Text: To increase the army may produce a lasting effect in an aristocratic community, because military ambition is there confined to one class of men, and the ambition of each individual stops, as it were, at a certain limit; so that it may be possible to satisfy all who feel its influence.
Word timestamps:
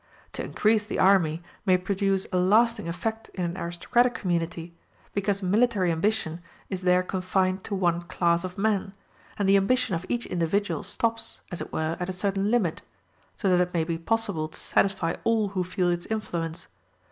To 0.33 0.43
increase 0.43 0.83
the 0.83 0.97
army 0.97 1.43
may 1.63 1.77
produce 1.77 2.25
a 2.33 2.37
lasting 2.39 2.87
effect 2.87 3.29
in 3.35 3.45
an 3.45 3.55
aristocratic 3.55 4.15
community, 4.15 4.73
because 5.13 5.43
military 5.43 5.91
ambition 5.91 6.41
is 6.71 6.81
there 6.81 7.03
confined 7.03 7.63
to 7.65 7.75
one 7.75 8.01
class 8.01 8.43
of 8.43 8.57
men, 8.57 8.93
and 9.37 9.47
the 9.47 9.57
ambition 9.57 9.93
of 9.93 10.07
each 10.09 10.25
individual 10.25 10.81
stops, 10.81 11.41
as 11.51 11.61
it 11.61 11.71
were, 11.71 11.97
at 11.99 12.09
a 12.09 12.13
certain 12.13 12.49
limit; 12.49 12.81
so 13.37 13.47
that 13.55 13.61
it 13.61 13.75
may 13.75 13.83
be 13.83 13.99
possible 13.99 14.47
to 14.47 14.57
satisfy 14.57 15.17
all 15.23 15.49
who 15.49 15.63
feel 15.63 15.89
its 15.91 16.07
influence. 16.07 16.65